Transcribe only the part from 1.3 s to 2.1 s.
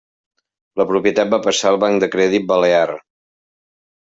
va passar al Banc de